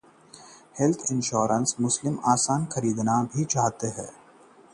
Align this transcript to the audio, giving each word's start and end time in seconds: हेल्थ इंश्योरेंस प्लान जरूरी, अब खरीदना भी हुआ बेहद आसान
हेल्थ 0.79 1.03
इंश्योरेंस 1.11 1.75
प्लान 1.77 1.89
जरूरी, 1.89 2.17
अब 2.31 2.67
खरीदना 2.73 3.21
भी 3.35 3.45
हुआ 3.53 3.69
बेहद 3.69 3.99
आसान 3.99 4.09